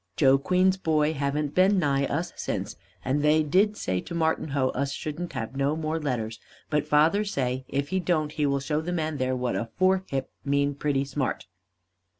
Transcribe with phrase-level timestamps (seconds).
[0.17, 4.93] Joe Queen's boy haven't been nigh us since, and they did say to Martinhoe us
[4.93, 6.39] shouldn't have no more letters,
[6.71, 10.31] but father say if he don't he will show the man there what a forehip
[10.43, 11.45] mean pretty smart.